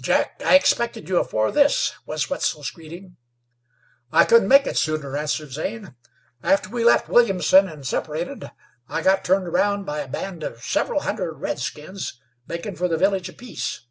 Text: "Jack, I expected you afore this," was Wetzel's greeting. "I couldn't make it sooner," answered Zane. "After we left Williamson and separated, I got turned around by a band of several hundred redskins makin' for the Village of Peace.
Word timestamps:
"Jack, 0.00 0.40
I 0.46 0.54
expected 0.54 1.08
you 1.08 1.18
afore 1.18 1.50
this," 1.50 1.94
was 2.06 2.30
Wetzel's 2.30 2.70
greeting. 2.70 3.16
"I 4.12 4.24
couldn't 4.24 4.46
make 4.46 4.68
it 4.68 4.76
sooner," 4.76 5.16
answered 5.16 5.50
Zane. 5.50 5.96
"After 6.44 6.68
we 6.68 6.84
left 6.84 7.08
Williamson 7.08 7.68
and 7.68 7.84
separated, 7.84 8.52
I 8.88 9.02
got 9.02 9.24
turned 9.24 9.48
around 9.48 9.84
by 9.84 9.98
a 9.98 10.06
band 10.06 10.44
of 10.44 10.62
several 10.62 11.00
hundred 11.00 11.38
redskins 11.40 12.20
makin' 12.46 12.76
for 12.76 12.86
the 12.86 12.96
Village 12.96 13.28
of 13.28 13.36
Peace. 13.36 13.88